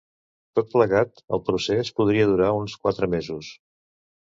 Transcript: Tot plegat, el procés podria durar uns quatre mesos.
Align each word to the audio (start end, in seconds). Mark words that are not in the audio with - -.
Tot 0.59 0.71
plegat, 0.71 1.21
el 1.37 1.43
procés 1.51 1.93
podria 2.01 2.27
durar 2.33 2.51
uns 2.63 2.77
quatre 2.87 3.13
mesos. 3.15 3.55